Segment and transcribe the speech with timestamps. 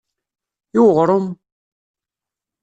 [0.77, 1.27] I uɣrum?